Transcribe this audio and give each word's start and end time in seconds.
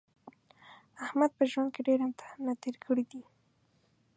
احمد 1.05 1.31
په 1.37 1.43
ژوند 1.51 1.69
کې 1.73 1.81
ډېر 1.87 1.99
امتحانونه 2.07 2.53
تېر 2.63 2.75
کړي 2.85 3.05
دي. 3.11 3.21